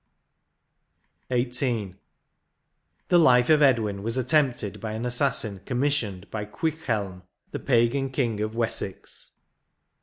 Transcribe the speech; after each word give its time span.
D 1.29 1.45
2 1.45 1.51
XVIII. 1.51 1.95
The 3.09 3.19
life 3.19 3.51
of 3.51 3.61
Edwin 3.61 4.01
was 4.01 4.17
attempted 4.17 4.81
by 4.81 4.93
an 4.93 5.05
assassin 5.05 5.59
commissioned 5.63 6.27
by 6.31 6.43
Owichhelm^ 6.45 7.21
the 7.51 7.59
pagan 7.59 8.09
King 8.09 8.39
of 8.39 8.55
Wessex. 8.55 9.29